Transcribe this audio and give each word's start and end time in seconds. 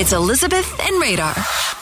It's 0.00 0.14
Elizabeth 0.14 0.80
and 0.80 0.98
Radar 0.98 1.34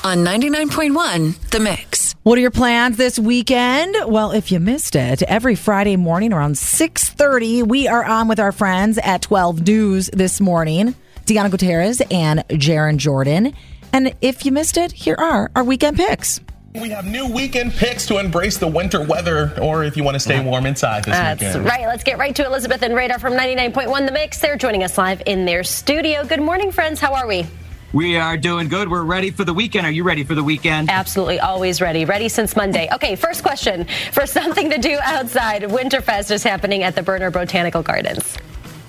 on 0.02 0.24
99.1 0.24 1.50
The 1.50 1.60
Mix. 1.60 2.16
What 2.24 2.36
are 2.36 2.40
your 2.40 2.50
plans 2.50 2.96
this 2.96 3.16
weekend? 3.16 3.94
Well, 4.08 4.32
if 4.32 4.50
you 4.50 4.58
missed 4.58 4.96
it, 4.96 5.22
every 5.22 5.54
Friday 5.54 5.94
morning 5.94 6.32
around 6.32 6.56
6:30, 6.56 7.62
we 7.62 7.86
are 7.86 8.02
on 8.02 8.26
with 8.26 8.40
our 8.40 8.50
friends 8.50 8.98
at 8.98 9.22
12 9.22 9.64
News 9.64 10.10
this 10.12 10.40
morning. 10.40 10.96
Deanna 11.26 11.48
Gutierrez 11.48 12.02
and 12.10 12.40
Jaron 12.48 12.96
Jordan. 12.96 13.54
And 13.92 14.12
if 14.20 14.44
you 14.44 14.50
missed 14.50 14.78
it, 14.78 14.90
here 14.90 15.14
are 15.16 15.52
our 15.54 15.62
weekend 15.62 15.96
picks. 15.96 16.40
We 16.74 16.90
have 16.90 17.04
new 17.04 17.32
weekend 17.32 17.72
picks 17.72 18.04
to 18.06 18.18
embrace 18.18 18.56
the 18.56 18.66
winter 18.66 19.00
weather, 19.00 19.52
or 19.62 19.84
if 19.84 19.96
you 19.96 20.02
want 20.02 20.16
to 20.16 20.20
stay 20.20 20.40
warm 20.40 20.66
inside 20.66 21.04
this 21.04 21.14
That's 21.14 21.40
weekend. 21.40 21.64
right. 21.66 21.86
Let's 21.86 22.02
get 22.02 22.18
right 22.18 22.34
to 22.34 22.44
Elizabeth 22.44 22.82
and 22.82 22.96
Radar 22.96 23.20
from 23.20 23.34
99.1 23.34 24.06
The 24.06 24.12
Mix. 24.12 24.40
They're 24.40 24.56
joining 24.56 24.82
us 24.82 24.98
live 24.98 25.22
in 25.24 25.44
their 25.44 25.62
studio. 25.62 26.24
Good 26.24 26.42
morning, 26.42 26.72
friends. 26.72 26.98
How 26.98 27.14
are 27.14 27.28
we? 27.28 27.46
We 27.94 28.18
are 28.18 28.36
doing 28.36 28.68
good. 28.68 28.90
We're 28.90 29.02
ready 29.02 29.30
for 29.30 29.44
the 29.44 29.54
weekend. 29.54 29.86
Are 29.86 29.90
you 29.90 30.04
ready 30.04 30.22
for 30.22 30.34
the 30.34 30.44
weekend? 30.44 30.90
Absolutely, 30.90 31.40
always 31.40 31.80
ready. 31.80 32.04
Ready 32.04 32.28
since 32.28 32.54
Monday. 32.54 32.86
Okay, 32.92 33.16
first 33.16 33.42
question. 33.42 33.86
For 34.12 34.26
something 34.26 34.68
to 34.68 34.76
do 34.76 34.98
outside, 35.02 35.62
Winterfest 35.62 36.30
is 36.30 36.42
happening 36.42 36.82
at 36.82 36.94
the 36.94 37.00
Boerner 37.00 37.32
Botanical 37.32 37.82
Gardens. 37.82 38.36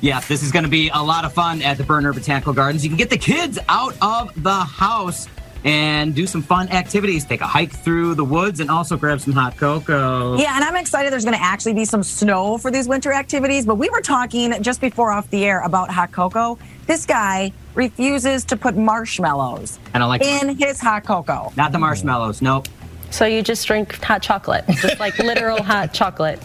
Yeah, 0.02 0.20
this 0.20 0.44
is 0.44 0.52
going 0.52 0.63
to 0.63 0.70
be 0.70 0.89
a 0.89 1.02
lot 1.02 1.23
of 1.23 1.34
fun 1.34 1.62
at 1.62 1.77
the 1.77 1.84
Boerner 1.84 2.13
Botanical 2.13 2.52
Gardens. 2.52 2.84
You 2.84 2.89
can 2.89 2.98
get 2.98 3.09
the 3.09 3.17
kids 3.17 3.58
out 3.70 3.95
of 4.02 4.34
the 4.44 4.53
house 4.53 5.30
and 5.63 6.13
do 6.13 6.27
some 6.27 6.41
fun 6.41 6.67
activities. 6.70 7.23
Take 7.23 7.39
a 7.39 7.47
hike 7.47 7.72
through 7.72 8.16
the 8.16 8.25
woods 8.25 8.59
and 8.59 8.70
also 8.70 8.97
grab 8.97 9.22
some 9.22 9.34
hot 9.34 9.55
cocoa. 9.55 10.38
Yeah, 10.38 10.55
and 10.55 10.63
I'm 10.63 10.75
excited 10.75 11.11
there's 11.13 11.25
going 11.25 11.38
to 11.38 11.44
actually 11.44 11.73
be 11.73 11.86
some 11.86 12.03
snow 12.03 12.58
for 12.58 12.70
these 12.70 12.88
winter 12.88 13.13
activities. 13.13 13.66
But 13.66 13.75
we 13.75 13.89
were 13.89 14.02
talking 14.02 14.61
just 14.61 14.81
before 14.81 15.11
off 15.11 15.30
the 15.30 15.45
air 15.45 15.61
about 15.61 15.89
hot 15.89 16.11
cocoa. 16.11 16.58
This 16.89 17.05
guy 17.05 17.53
refuses 17.75 18.43
to 18.45 18.57
put 18.57 18.75
marshmallows 18.75 19.77
I 19.93 20.03
like 20.05 20.23
in 20.23 20.57
his 20.57 20.81
hot 20.81 21.03
cocoa. 21.03 21.53
Not 21.55 21.71
the 21.71 21.77
marshmallows. 21.77 22.41
Nope. 22.41 22.67
So 23.11 23.25
you 23.27 23.44
just 23.44 23.67
drink 23.67 23.94
hot 24.03 24.23
chocolate, 24.23 24.66
just 24.81 24.99
like 24.99 25.16
literal 25.19 25.61
hot 25.61 25.94
chocolate. 25.94 26.39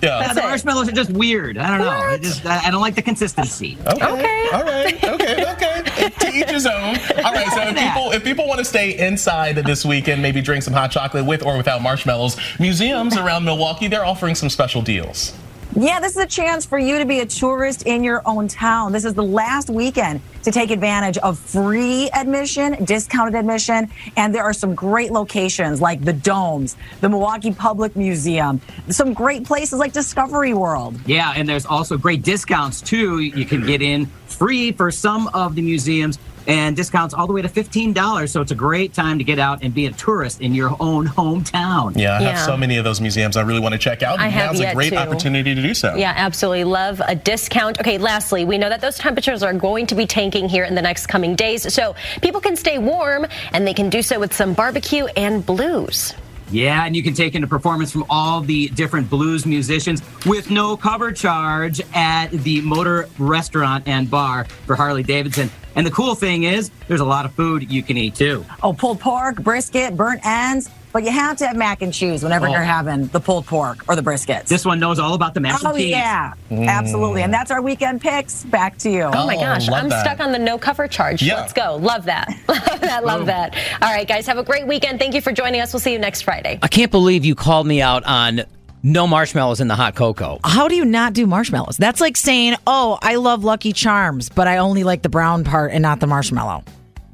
Yeah. 0.00 0.32
the 0.32 0.42
marshmallows 0.42 0.88
are 0.88 0.92
just 0.92 1.10
weird. 1.10 1.58
I 1.58 1.76
don't 1.76 1.80
know. 1.80 1.90
I 1.90 2.18
just 2.18 2.46
I 2.46 2.68
I 2.68 2.70
don't 2.70 2.80
like 2.80 2.94
the 2.94 3.02
consistency. 3.02 3.76
Okay. 3.84 4.06
Okay. 4.06 4.48
All 4.52 4.62
right. 4.62 4.94
Okay. 5.02 5.52
Okay. 5.54 6.10
to 6.20 6.28
each 6.36 6.50
his 6.50 6.66
own. 6.66 6.96
All 7.24 7.32
right. 7.32 7.48
So 7.48 7.60
if 7.60 7.76
people 7.76 8.12
if 8.12 8.22
people 8.22 8.46
want 8.46 8.60
to 8.60 8.64
stay 8.64 8.96
inside 8.96 9.56
this 9.56 9.84
weekend, 9.84 10.22
maybe 10.22 10.40
drink 10.40 10.62
some 10.62 10.72
hot 10.72 10.92
chocolate 10.92 11.26
with 11.26 11.44
or 11.44 11.56
without 11.56 11.82
marshmallows, 11.82 12.36
museums 12.60 13.16
around 13.16 13.44
Milwaukee 13.44 13.88
they're 13.88 14.06
offering 14.06 14.36
some 14.36 14.50
special 14.50 14.82
deals. 14.82 15.34
Yeah, 15.76 16.00
this 16.00 16.16
is 16.16 16.18
a 16.18 16.26
chance 16.26 16.66
for 16.66 16.80
you 16.80 16.98
to 16.98 17.04
be 17.04 17.20
a 17.20 17.26
tourist 17.26 17.84
in 17.86 18.02
your 18.02 18.22
own 18.26 18.48
town. 18.48 18.90
This 18.90 19.04
is 19.04 19.14
the 19.14 19.22
last 19.22 19.70
weekend 19.70 20.20
to 20.42 20.50
take 20.50 20.72
advantage 20.72 21.16
of 21.18 21.38
free 21.38 22.10
admission, 22.10 22.84
discounted 22.84 23.36
admission, 23.36 23.88
and 24.16 24.34
there 24.34 24.42
are 24.42 24.52
some 24.52 24.74
great 24.74 25.12
locations 25.12 25.80
like 25.80 26.04
the 26.04 26.12
Domes, 26.12 26.76
the 27.00 27.08
Milwaukee 27.08 27.52
Public 27.52 27.94
Museum, 27.94 28.60
some 28.88 29.14
great 29.14 29.44
places 29.44 29.78
like 29.78 29.92
Discovery 29.92 30.54
World. 30.54 30.98
Yeah, 31.06 31.34
and 31.36 31.48
there's 31.48 31.66
also 31.66 31.96
great 31.96 32.22
discounts 32.22 32.80
too. 32.80 33.20
You 33.20 33.44
can 33.44 33.64
get 33.64 33.80
in 33.80 34.06
free 34.26 34.72
for 34.72 34.90
some 34.90 35.28
of 35.28 35.54
the 35.54 35.62
museums 35.62 36.18
and 36.46 36.76
discounts 36.76 37.14
all 37.14 37.26
the 37.26 37.32
way 37.32 37.42
to 37.42 37.48
$15. 37.48 38.28
So 38.28 38.40
it's 38.40 38.50
a 38.52 38.54
great 38.54 38.92
time 38.94 39.18
to 39.18 39.24
get 39.24 39.38
out 39.38 39.62
and 39.62 39.72
be 39.74 39.86
a 39.86 39.92
tourist 39.92 40.40
in 40.40 40.54
your 40.54 40.74
own 40.80 41.06
hometown. 41.06 41.96
Yeah, 41.96 42.12
I 42.18 42.22
have 42.22 42.22
Yeah. 42.22 42.46
so 42.46 42.56
many 42.56 42.76
of 42.76 42.84
those 42.84 43.00
museums 43.00 43.36
I 43.36 43.42
really 43.42 43.60
want 43.60 43.72
to 43.72 43.78
check 43.78 44.02
out. 44.02 44.18
I 44.20 44.28
have 44.28 44.52
Now's 44.52 44.60
a 44.60 44.62
yet 44.64 44.74
great 44.74 44.90
to. 44.90 44.96
opportunity 44.96 45.54
to 45.54 45.62
do 45.62 45.74
so. 45.74 45.94
Yeah, 45.96 46.12
absolutely. 46.16 46.64
Love 46.64 47.00
a 47.06 47.14
discount. 47.14 47.78
Okay, 47.80 47.98
lastly, 47.98 48.44
we 48.44 48.58
know 48.58 48.68
that 48.68 48.80
those 48.80 48.98
temperatures 48.98 49.42
are 49.42 49.52
going 49.52 49.86
to 49.86 49.94
be 49.94 50.06
tanking 50.06 50.48
here 50.48 50.64
in 50.64 50.74
the 50.74 50.82
next 50.82 51.06
coming 51.06 51.34
days. 51.34 51.72
So 51.72 51.94
people 52.22 52.40
can 52.40 52.56
stay 52.56 52.78
warm 52.78 53.26
and 53.52 53.66
they 53.66 53.74
can 53.74 53.90
do 53.90 54.02
so 54.02 54.18
with 54.18 54.32
some 54.34 54.54
barbecue 54.54 55.06
and 55.16 55.44
blues. 55.44 56.14
Yeah, 56.50 56.84
and 56.84 56.96
you 56.96 57.02
can 57.02 57.14
take 57.14 57.34
in 57.34 57.44
a 57.44 57.46
performance 57.46 57.92
from 57.92 58.04
all 58.10 58.40
the 58.40 58.68
different 58.70 59.08
blues 59.08 59.46
musicians 59.46 60.02
with 60.26 60.50
no 60.50 60.76
cover 60.76 61.12
charge 61.12 61.80
at 61.94 62.28
the 62.30 62.60
Motor 62.62 63.08
Restaurant 63.18 63.86
and 63.86 64.10
Bar 64.10 64.44
for 64.66 64.74
Harley 64.74 65.04
Davidson. 65.04 65.50
And 65.76 65.86
the 65.86 65.90
cool 65.92 66.16
thing 66.16 66.42
is, 66.42 66.70
there's 66.88 67.00
a 67.00 67.04
lot 67.04 67.24
of 67.24 67.32
food 67.34 67.70
you 67.70 67.82
can 67.82 67.96
eat 67.96 68.16
too. 68.16 68.44
Oh, 68.62 68.72
pulled 68.72 68.98
pork, 68.98 69.36
brisket, 69.36 69.96
burnt 69.96 70.26
ends, 70.26 70.68
but 70.92 71.04
you 71.04 71.10
have 71.10 71.36
to 71.38 71.46
have 71.46 71.56
mac 71.56 71.82
and 71.82 71.92
cheese 71.92 72.22
whenever 72.22 72.48
Oh. 72.48 72.52
you're 72.52 72.62
having 72.62 73.06
the 73.08 73.20
pulled 73.20 73.46
pork 73.46 73.84
or 73.88 73.96
the 73.96 74.02
briskets. 74.02 74.46
This 74.48 74.64
one 74.64 74.78
knows 74.80 74.98
all 74.98 75.14
about 75.14 75.34
the 75.34 75.40
mac 75.40 75.62
oh, 75.64 75.68
and 75.68 75.76
cheese. 75.78 75.94
Oh 75.94 75.98
yeah, 75.98 76.32
absolutely. 76.50 77.22
And 77.22 77.32
that's 77.32 77.50
our 77.50 77.62
weekend 77.62 78.00
picks. 78.00 78.44
Back 78.44 78.76
to 78.78 78.90
you. 78.90 79.02
Oh 79.04 79.26
my 79.26 79.36
Oh, 79.36 79.40
gosh, 79.40 79.68
I'm 79.68 79.88
that. 79.88 80.04
stuck 80.04 80.20
on 80.20 80.32
the 80.32 80.38
no 80.38 80.58
cover 80.58 80.88
charge. 80.88 81.22
Yeah. 81.22 81.36
Let's 81.40 81.52
go. 81.52 81.76
Love 81.76 82.04
that. 82.06 82.28
love 82.48 82.80
that. 82.80 83.04
Love 83.04 83.26
that. 83.26 83.54
All 83.82 83.92
right, 83.92 84.06
guys, 84.08 84.26
have 84.26 84.38
a 84.38 84.42
great 84.44 84.66
weekend. 84.66 84.98
Thank 84.98 85.14
you 85.14 85.20
for 85.20 85.32
joining 85.32 85.60
us. 85.60 85.72
We'll 85.72 85.80
see 85.80 85.92
you 85.92 85.98
next 85.98 86.22
Friday. 86.22 86.58
I 86.62 86.68
can't 86.68 86.90
believe 86.90 87.24
you 87.24 87.34
called 87.34 87.66
me 87.66 87.80
out 87.82 88.04
on 88.04 88.42
no 88.82 89.06
marshmallows 89.06 89.60
in 89.60 89.68
the 89.68 89.74
hot 89.76 89.94
cocoa. 89.94 90.40
How 90.42 90.66
do 90.66 90.74
you 90.74 90.84
not 90.86 91.12
do 91.12 91.26
marshmallows? 91.26 91.76
That's 91.76 92.00
like 92.00 92.16
saying, 92.16 92.56
"Oh, 92.66 92.98
I 93.02 93.16
love 93.16 93.44
Lucky 93.44 93.72
Charms, 93.74 94.30
but 94.30 94.48
I 94.48 94.56
only 94.56 94.84
like 94.84 95.02
the 95.02 95.10
brown 95.10 95.44
part 95.44 95.72
and 95.72 95.82
not 95.82 96.00
the 96.00 96.06
marshmallow." 96.06 96.64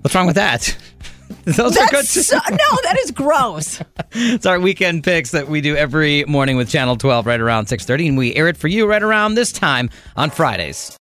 What's 0.03 0.15
wrong 0.15 0.26
with 0.26 0.36
that? 0.36 0.76
Those 1.44 1.76
are 1.76 1.87
good. 1.88 2.06
So, 2.06 2.37
no, 2.50 2.78
that 2.84 2.97
is 3.00 3.10
gross. 3.10 3.81
It's 4.12 4.47
our 4.47 4.60
weekend 4.60 5.04
picks 5.04 5.31
that 5.32 5.48
we 5.48 5.60
do 5.60 5.76
every 5.76 6.25
morning 6.25 6.56
with 6.56 6.69
Channel 6.69 6.97
12 6.97 7.26
right 7.26 7.41
around 7.41 7.66
6:30 7.66 8.09
and 8.09 8.19
we 8.19 8.34
air 8.34 8.48
it 8.48 8.56
for 8.56 8.69
you 8.69 8.87
right 8.87 9.03
around 9.03 9.34
this 9.34 9.53
time 9.53 9.91
on 10.16 10.31
Fridays. 10.31 10.92